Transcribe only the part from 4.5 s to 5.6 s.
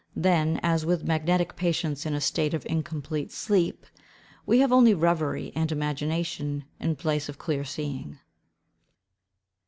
have only revery